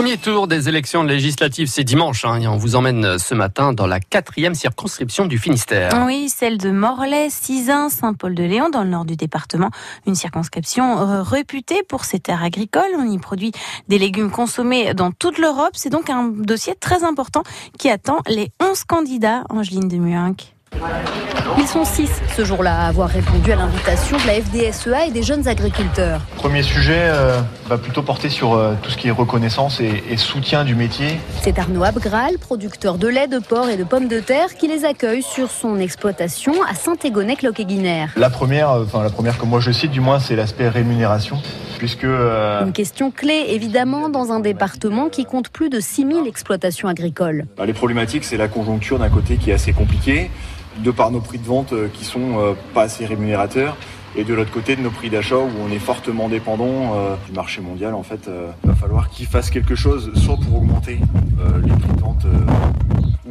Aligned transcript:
Premier 0.00 0.16
tour 0.16 0.48
des 0.48 0.70
élections 0.70 1.02
législatives, 1.02 1.66
c'est 1.66 1.84
dimanche. 1.84 2.24
Hein, 2.24 2.40
et 2.40 2.48
on 2.48 2.56
vous 2.56 2.74
emmène 2.74 3.18
ce 3.18 3.34
matin 3.34 3.74
dans 3.74 3.86
la 3.86 4.00
quatrième 4.00 4.54
circonscription 4.54 5.26
du 5.26 5.36
Finistère. 5.36 6.04
Oui, 6.06 6.30
celle 6.30 6.56
de 6.56 6.70
Morlaix, 6.70 7.28
Cisin, 7.28 7.90
Saint-Paul-de-Léon, 7.90 8.70
dans 8.70 8.82
le 8.82 8.88
nord 8.88 9.04
du 9.04 9.16
département. 9.16 9.68
Une 10.06 10.14
circonscription 10.14 11.00
euh, 11.00 11.22
réputée 11.22 11.82
pour 11.82 12.06
ses 12.06 12.18
terres 12.18 12.42
agricoles. 12.42 12.92
On 12.98 13.10
y 13.10 13.18
produit 13.18 13.52
des 13.88 13.98
légumes 13.98 14.30
consommés 14.30 14.94
dans 14.94 15.12
toute 15.12 15.36
l'Europe. 15.36 15.72
C'est 15.74 15.90
donc 15.90 16.08
un 16.08 16.28
dossier 16.28 16.74
très 16.80 17.04
important 17.04 17.42
qui 17.78 17.90
attend 17.90 18.20
les 18.26 18.52
11 18.58 18.84
candidats, 18.84 19.44
Angeline 19.50 19.88
de 19.88 19.98
Muinck. 19.98 20.54
Ils 21.58 21.66
sont 21.66 21.84
six 21.84 22.10
ce 22.36 22.44
jour-là 22.44 22.82
à 22.82 22.88
avoir 22.88 23.08
répondu 23.08 23.52
à 23.52 23.56
l'invitation 23.56 24.16
de 24.16 24.26
la 24.26 24.34
FDSEA 24.34 25.06
et 25.06 25.10
des 25.10 25.22
jeunes 25.22 25.46
agriculteurs. 25.46 26.20
Premier 26.36 26.62
sujet 26.62 26.98
euh, 26.98 27.40
va 27.68 27.76
plutôt 27.76 28.02
porter 28.02 28.28
sur 28.28 28.54
euh, 28.54 28.74
tout 28.82 28.90
ce 28.90 28.96
qui 28.96 29.08
est 29.08 29.12
reconnaissance 29.12 29.80
et, 29.80 30.02
et 30.08 30.16
soutien 30.16 30.64
du 30.64 30.74
métier. 30.74 31.18
C'est 31.42 31.58
Arnaud 31.58 31.84
Abgral, 31.84 32.38
producteur 32.38 32.98
de 32.98 33.08
lait, 33.08 33.28
de 33.28 33.38
porc 33.38 33.68
et 33.68 33.76
de 33.76 33.84
pommes 33.84 34.08
de 34.08 34.20
terre, 34.20 34.54
qui 34.54 34.68
les 34.68 34.84
accueille 34.84 35.22
sur 35.22 35.50
son 35.50 35.78
exploitation 35.78 36.54
à 36.62 36.74
Saint-Égonec-Loquet-Guinère. 36.74 38.12
La 38.16 38.30
première, 38.30 38.70
euh, 38.70 38.84
enfin 38.84 39.02
la 39.02 39.10
première 39.10 39.38
que 39.38 39.44
moi 39.44 39.60
je 39.60 39.72
cite 39.72 39.90
du 39.90 40.00
moins, 40.00 40.18
c'est 40.18 40.36
l'aspect 40.36 40.68
rémunération. 40.68 41.36
Puisque 41.78 42.04
euh, 42.04 42.64
Une 42.64 42.72
question 42.72 43.10
clé, 43.10 43.46
évidemment, 43.48 44.10
dans 44.10 44.32
un 44.32 44.40
département 44.40 45.08
qui 45.08 45.24
compte 45.24 45.48
plus 45.48 45.70
de 45.70 45.80
6000 45.80 46.26
exploitations 46.26 46.88
agricoles. 46.88 47.46
bah, 47.56 47.64
les 47.64 47.72
problématiques, 47.72 48.24
c'est 48.24 48.36
la 48.36 48.48
conjoncture 48.48 48.98
d'un 48.98 49.08
côté 49.08 49.36
qui 49.36 49.50
est 49.50 49.54
assez 49.54 49.72
compliquée, 49.72 50.30
de 50.78 50.90
par 50.90 51.10
nos 51.10 51.20
prix 51.20 51.38
de 51.38 51.46
vente 51.46 51.72
euh, 51.72 51.88
qui 51.92 52.04
sont 52.04 52.38
euh, 52.38 52.54
pas 52.74 52.82
assez 52.82 53.06
rémunérateurs. 53.06 53.76
Et 54.16 54.24
de 54.24 54.34
l'autre 54.34 54.50
côté, 54.50 54.74
de 54.74 54.80
nos 54.80 54.90
prix 54.90 55.08
d'achat 55.08 55.38
où 55.38 55.50
on 55.64 55.70
est 55.70 55.78
fortement 55.78 56.28
dépendant 56.28 56.94
euh, 56.94 57.14
du 57.26 57.32
marché 57.32 57.60
mondial, 57.60 57.94
en 57.94 58.02
fait, 58.02 58.28
il 58.64 58.68
va 58.68 58.74
falloir 58.74 59.08
qu'ils 59.08 59.26
fassent 59.26 59.50
quelque 59.50 59.76
chose, 59.76 60.10
soit 60.16 60.36
pour 60.36 60.56
augmenter 60.56 60.98
les 61.64 61.72
prix 61.72 61.92
de 61.92 62.00
vente, 62.00 62.26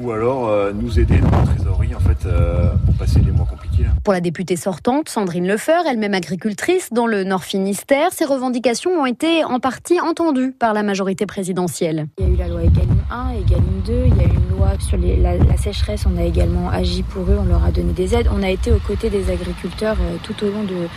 ou 0.00 0.10
alors 0.12 0.48
euh, 0.48 0.72
nous 0.72 0.98
aider 1.00 1.18
dans 1.18 1.30
la 1.30 1.44
trésorerie, 1.44 1.94
en 1.94 2.00
fait, 2.00 2.26
euh, 2.26 2.70
pour 2.86 2.94
passer 2.94 3.20
les 3.20 3.32
mois 3.32 3.46
compliqués. 3.46 3.84
là. 3.84 3.90
Pour 4.04 4.12
la 4.12 4.20
députée 4.20 4.56
sortante, 4.56 5.08
Sandrine 5.08 5.46
Lefeur, 5.46 5.82
elle-même 5.88 6.14
agricultrice 6.14 6.92
dans 6.92 7.06
le 7.06 7.24
Nord 7.24 7.44
Finistère, 7.44 8.12
ses 8.12 8.24
revendications 8.24 8.90
ont 8.92 9.06
été 9.06 9.44
en 9.44 9.60
partie 9.60 10.00
entendues 10.00 10.52
par 10.58 10.72
la 10.74 10.82
majorité 10.82 11.26
présidentielle. 11.26 12.06
Il 12.18 12.24
y 12.24 12.30
a 12.30 12.34
eu 12.34 12.36
la 12.36 12.48
loi 12.48 12.62
Egalim 12.64 12.98
1, 13.10 13.30
Egalim 13.40 13.82
2, 13.86 13.92
il 14.06 14.16
y 14.16 14.20
a 14.20 14.24
eu 14.24 14.28
une 14.36 14.56
loi 14.58 14.68
sur 14.80 14.96
les- 14.96 15.16
la, 15.16 15.36
la 15.36 15.56
sécheresse, 15.56 16.04
on 16.06 16.16
a 16.18 16.22
également 16.24 16.68
agi 16.70 17.02
pour 17.02 17.22
eux, 17.24 17.38
on 17.40 17.44
leur 17.46 17.64
a 17.64 17.70
donné 17.70 17.92
des 17.92 18.14
aides. 18.14 18.28
On 18.36 18.42
a 18.42 18.50
été 18.50 18.72
aux 18.72 18.78
côtés 18.86 19.10
des 19.10 19.30
agriculteurs 19.30 19.96
euh, 20.00 20.16
tout 20.22 20.34
au 20.44 20.50
long 20.50 20.62
de, 20.64 20.88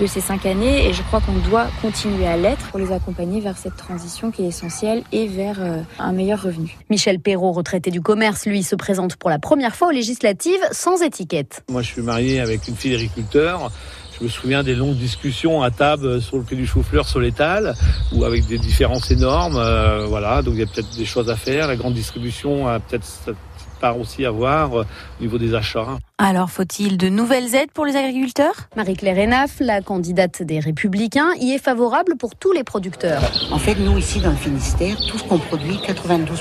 de 0.00 0.06
ces 0.06 0.20
cinq 0.20 0.46
années 0.46 0.88
et 0.88 0.92
je 0.92 1.02
crois 1.02 1.20
qu'on 1.20 1.48
doit 1.48 1.66
continuer 1.80 2.26
à 2.26 2.36
l'être 2.36 2.68
pour 2.70 2.78
les 2.78 2.92
accompagner 2.92 3.40
vers 3.40 3.56
cette 3.56 3.76
transition 3.76 4.30
qui 4.30 4.44
est 4.44 4.48
essentielle 4.48 5.02
et 5.12 5.26
vers 5.26 5.60
euh, 5.60 5.82
un 5.98 6.12
meilleur 6.12 6.42
revenu. 6.42 6.76
Michel 6.90 7.20
Perrault, 7.20 7.52
retraité 7.52 7.90
du 7.90 8.00
commerce, 8.00 8.46
lui, 8.46 8.62
se 8.62 8.74
présente 8.76 9.16
pour 9.16 9.30
la 9.30 9.38
première 9.38 9.76
fois 9.76 9.88
aux 9.88 9.92
législatives 9.92 10.60
sans 10.72 11.02
étiquette. 11.02 11.62
Moi, 11.70 11.82
je 11.82 11.88
suis 11.88 12.02
marié 12.02 12.40
avec 12.40 12.68
une 12.68 12.76
fille 12.76 12.92
d'agriculteur. 12.92 13.70
Je 14.18 14.24
me 14.24 14.28
souviens 14.28 14.62
des 14.62 14.74
longues 14.74 14.96
discussions 14.96 15.62
à 15.62 15.70
table 15.70 16.20
sur 16.20 16.36
le 16.36 16.44
prix 16.44 16.56
du 16.56 16.66
chou-fleur 16.66 17.08
sur 17.08 17.18
l'étal, 17.18 17.74
ou 18.12 18.24
avec 18.24 18.46
des 18.46 18.58
différences 18.58 19.10
énormes. 19.10 19.56
euh, 19.56 20.06
voilà, 20.06 20.42
donc 20.42 20.54
il 20.54 20.60
y 20.60 20.62
a 20.62 20.66
peut-être 20.66 20.94
des 20.96 21.04
choses 21.04 21.28
à 21.28 21.36
faire. 21.36 21.66
La 21.66 21.76
grande 21.76 21.94
distribution 21.94 22.68
a 22.68 22.78
peut-être 22.78 23.04
cette 23.04 23.36
part 23.80 23.98
aussi 23.98 24.24
à 24.24 24.30
voir 24.30 24.80
euh, 24.80 24.86
au 25.18 25.22
niveau 25.22 25.38
des 25.38 25.54
achats. 25.54 25.98
Alors, 26.24 26.50
faut-il 26.50 26.98
de 26.98 27.08
nouvelles 27.08 27.56
aides 27.56 27.72
pour 27.74 27.84
les 27.84 27.96
agriculteurs? 27.96 28.54
Marie-Claire 28.76 29.18
Enaf, 29.18 29.56
la 29.58 29.80
candidate 29.80 30.44
des 30.44 30.60
Républicains, 30.60 31.30
y 31.40 31.50
est 31.50 31.58
favorable 31.58 32.14
pour 32.16 32.36
tous 32.36 32.52
les 32.52 32.62
producteurs. 32.62 33.20
En 33.50 33.58
fait, 33.58 33.74
nous, 33.74 33.98
ici, 33.98 34.20
dans 34.20 34.30
le 34.30 34.36
Finistère, 34.36 34.96
tout 35.08 35.18
ce 35.18 35.24
qu'on 35.24 35.38
produit, 35.38 35.78
92% 35.78 36.36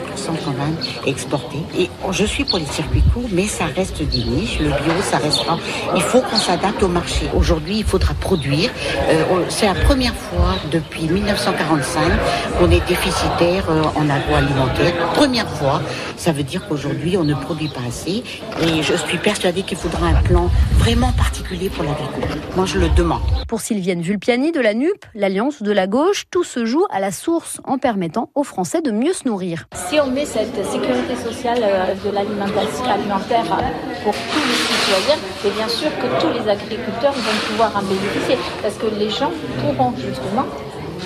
quand 0.45 0.51
même, 0.51 0.77
est 1.07 1.09
exporté. 1.09 1.57
Et 1.75 1.89
je 2.11 2.25
suis 2.25 2.43
pour 2.43 2.59
les 2.59 2.67
circuits 2.67 3.01
courts, 3.11 3.27
mais 3.31 3.47
ça 3.47 3.65
reste 3.65 4.03
des 4.03 4.23
niches. 4.23 4.59
Le 4.59 4.67
bio, 4.67 5.01
ça 5.01 5.17
restera. 5.17 5.57
Il 5.95 6.01
faut 6.03 6.21
qu'on 6.21 6.37
s'adapte 6.37 6.83
au 6.83 6.87
marché. 6.87 7.25
Aujourd'hui, 7.35 7.79
il 7.79 7.83
faudra 7.83 8.13
produire. 8.13 8.69
Euh, 9.09 9.45
c'est 9.49 9.65
la 9.65 9.73
première 9.73 10.13
fois 10.13 10.57
depuis 10.71 11.07
1945 11.07 12.03
qu'on 12.59 12.69
est 12.69 12.87
déficitaire 12.87 13.65
euh, 13.71 13.81
en 13.95 14.07
agroalimentaire. 14.11 14.93
Première 15.15 15.49
fois. 15.49 15.81
Ça 16.17 16.31
veut 16.31 16.43
dire 16.43 16.67
qu'aujourd'hui, 16.67 17.17
on 17.17 17.23
ne 17.23 17.33
produit 17.33 17.69
pas 17.69 17.81
assez. 17.87 18.23
Et 18.61 18.83
je 18.83 18.93
suis 18.93 19.17
persuadée 19.17 19.63
qu'il 19.71 19.77
faudra 19.77 20.07
un 20.07 20.21
plan 20.21 20.49
vraiment 20.79 21.13
particulier 21.13 21.69
pour 21.69 21.85
l'agriculture. 21.85 22.41
Moi, 22.57 22.65
je 22.65 22.77
le 22.77 22.89
demande. 22.89 23.21
Pour 23.47 23.61
Sylviane 23.61 24.01
Vulpiani 24.01 24.51
de 24.51 24.59
la 24.59 24.73
NUP, 24.73 25.05
l'Alliance 25.15 25.63
de 25.63 25.71
la 25.71 25.87
gauche, 25.87 26.25
tout 26.29 26.43
se 26.43 26.65
joue 26.65 26.85
à 26.89 26.99
la 26.99 27.11
source 27.13 27.61
en 27.63 27.77
permettant 27.77 28.31
aux 28.35 28.43
Français 28.43 28.81
de 28.81 28.91
mieux 28.91 29.13
se 29.13 29.25
nourrir. 29.25 29.69
Si 29.73 29.97
on 30.01 30.07
met 30.07 30.25
cette 30.25 30.57
sécurité 30.65 31.15
sociale 31.15 31.59
euh, 31.63 31.95
de 32.03 32.13
l'alimentation 32.13 32.83
alimentaire 32.83 33.45
pour 34.03 34.13
tous 34.13 34.43
les 34.45 34.59
citoyens, 34.75 35.21
et 35.45 35.49
bien 35.51 35.69
sûr 35.69 35.89
que 35.99 36.19
tous 36.19 36.33
les 36.37 36.51
agriculteurs 36.51 37.13
vont 37.13 37.49
pouvoir 37.49 37.71
en 37.77 37.81
bénéficier, 37.83 38.37
parce 38.61 38.75
que 38.75 38.87
les 38.99 39.09
gens 39.09 39.31
pourront 39.61 39.93
justement 39.95 40.47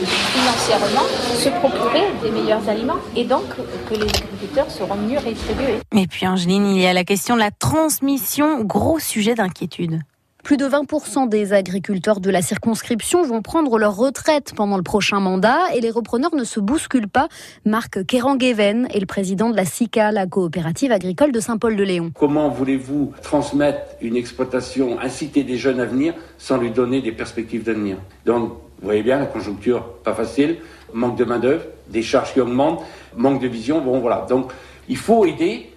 financièrement 0.03 1.07
se 1.37 1.49
procurer 1.49 2.03
des 2.21 2.31
meilleurs 2.31 2.67
aliments 2.67 2.97
et 3.15 3.23
donc 3.23 3.45
que 3.89 3.93
les 3.93 4.07
agriculteurs 4.07 4.69
seront 4.69 4.95
mieux 4.95 5.19
rétribués. 5.19 5.79
Et 5.95 6.07
puis, 6.07 6.27
Angeline, 6.27 6.67
il 6.67 6.81
y 6.81 6.87
a 6.87 6.93
la 6.93 7.03
question 7.03 7.35
de 7.35 7.39
la 7.39 7.51
transmission, 7.51 8.63
gros 8.63 8.99
sujet 8.99 9.35
d'inquiétude. 9.35 10.01
Plus 10.45 10.57
de 10.57 10.65
20% 10.65 11.27
des 11.27 11.53
agriculteurs 11.53 12.19
de 12.19 12.29
la 12.29 12.43
circonscription 12.43 13.23
vont 13.23 13.41
prendre 13.41 13.79
leur 13.79 13.95
retraite 13.95 14.53
pendant 14.55 14.77
le 14.77 14.83
prochain 14.83 15.19
mandat 15.19 15.73
et 15.73 15.81
les 15.81 15.89
repreneurs 15.89 16.35
ne 16.35 16.43
se 16.43 16.59
bousculent 16.59 17.07
pas. 17.07 17.29
Marc 17.65 18.05
Kerangueven 18.05 18.87
est 18.93 18.99
le 18.99 19.07
président 19.07 19.49
de 19.49 19.55
la 19.55 19.65
SICA, 19.65 20.11
la 20.11 20.27
coopérative 20.27 20.91
agricole 20.91 21.31
de 21.31 21.39
Saint-Paul-de-Léon. 21.39 22.11
Comment 22.13 22.49
voulez-vous 22.49 23.13
transmettre 23.23 23.95
une 24.01 24.15
exploitation, 24.15 24.99
inciter 24.99 25.43
des 25.43 25.57
jeunes 25.57 25.79
à 25.79 25.85
venir 25.85 26.13
sans 26.37 26.57
lui 26.57 26.69
donner 26.69 27.01
des 27.01 27.11
perspectives 27.11 27.63
d'avenir? 27.63 27.97
Donc, 28.27 28.51
vous 28.85 28.89
voyez 28.89 29.01
bien, 29.01 29.17
la 29.17 29.25
conjoncture, 29.25 29.83
pas 30.03 30.13
facile, 30.13 30.57
manque 30.93 31.17
de 31.17 31.25
main-d'œuvre, 31.25 31.63
des 31.87 32.03
charges 32.03 32.33
qui 32.33 32.39
augmentent, 32.39 32.83
manque 33.17 33.41
de 33.41 33.47
vision. 33.47 33.81
Bon, 33.81 33.99
voilà. 33.99 34.27
Donc, 34.29 34.51
il 34.87 34.97
faut 34.97 35.25
aider 35.25 35.71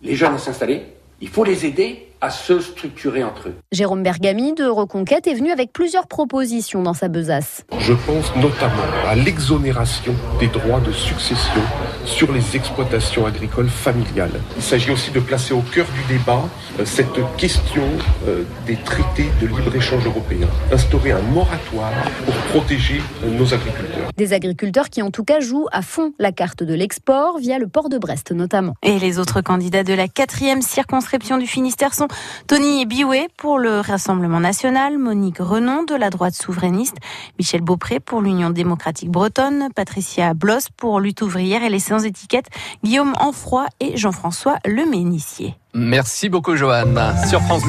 les 0.00 0.14
jeunes 0.14 0.32
à 0.32 0.38
s'installer, 0.38 0.80
il 1.20 1.28
faut 1.28 1.44
les 1.44 1.66
aider 1.66 2.08
à 2.24 2.30
se 2.30 2.58
structurer 2.58 3.22
entre 3.22 3.48
eux. 3.48 3.54
Jérôme 3.70 4.02
Bergamy 4.02 4.54
de 4.54 4.64
Reconquête 4.64 5.26
est 5.26 5.34
venu 5.34 5.50
avec 5.50 5.74
plusieurs 5.74 6.06
propositions 6.06 6.82
dans 6.82 6.94
sa 6.94 7.08
besace. 7.08 7.66
Je 7.80 7.92
pense 7.92 8.34
notamment 8.36 8.72
à 9.06 9.14
l'exonération 9.14 10.14
des 10.40 10.46
droits 10.46 10.80
de 10.80 10.90
succession 10.90 11.60
sur 12.06 12.32
les 12.32 12.56
exploitations 12.56 13.26
agricoles 13.26 13.68
familiales. 13.68 14.40
Il 14.56 14.62
s'agit 14.62 14.90
aussi 14.90 15.10
de 15.10 15.20
placer 15.20 15.52
au 15.52 15.60
cœur 15.60 15.84
du 15.92 16.14
débat 16.14 16.44
euh, 16.80 16.86
cette 16.86 17.20
question 17.36 17.86
euh, 18.26 18.44
des 18.66 18.76
traités 18.76 19.28
de 19.42 19.46
libre-échange 19.46 20.06
européens, 20.06 20.48
instaurer 20.72 21.12
un 21.12 21.20
moratoire 21.20 21.92
pour 22.24 22.34
protéger 22.52 23.02
euh, 23.22 23.38
nos 23.38 23.52
agriculteurs. 23.52 24.08
Des 24.16 24.32
agriculteurs 24.32 24.88
qui 24.88 25.02
en 25.02 25.10
tout 25.10 25.24
cas 25.24 25.40
jouent 25.40 25.68
à 25.72 25.82
fond 25.82 26.14
la 26.18 26.32
carte 26.32 26.62
de 26.62 26.72
l'export 26.72 27.36
via 27.38 27.58
le 27.58 27.68
port 27.68 27.90
de 27.90 27.98
Brest 27.98 28.32
notamment. 28.32 28.72
Et 28.82 28.98
les 28.98 29.18
autres 29.18 29.42
candidats 29.42 29.84
de 29.84 29.92
la 29.92 30.08
quatrième 30.08 30.62
circonscription 30.62 31.36
du 31.36 31.46
Finistère 31.46 31.92
sont 31.92 32.08
Tony 32.46 32.86
Biouet 32.86 33.28
pour 33.36 33.58
le 33.58 33.80
Rassemblement 33.80 34.40
national, 34.40 34.98
Monique 34.98 35.38
Renon 35.38 35.82
de 35.84 35.94
la 35.94 36.10
droite 36.10 36.34
souverainiste, 36.34 36.96
Michel 37.38 37.60
Beaupré 37.60 38.00
pour 38.00 38.20
l'Union 38.20 38.50
démocratique 38.50 39.10
bretonne, 39.10 39.68
Patricia 39.74 40.34
Bloss 40.34 40.68
pour 40.76 41.00
Lutte 41.00 41.22
ouvrière 41.22 41.62
et 41.62 41.70
les 41.70 41.78
séances 41.78 42.04
étiquettes, 42.04 42.48
Guillaume 42.82 43.14
Enfroy 43.20 43.66
et 43.80 43.96
Jean-François 43.96 44.58
Leménissier. 44.64 45.56
Merci 45.74 46.28
beaucoup, 46.28 46.54
Joanne. 46.54 47.00
Sur 47.28 47.40
France 47.42 47.66